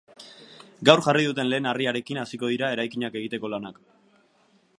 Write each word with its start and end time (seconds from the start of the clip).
Gaur 0.89 1.03
jarri 1.07 1.27
duten 1.27 1.51
lehen 1.51 1.69
harriarekin 1.73 2.21
hasiko 2.25 2.51
dira 2.55 2.73
eraikinak 2.77 3.19
egiteko 3.21 3.53
lanak. 3.57 3.83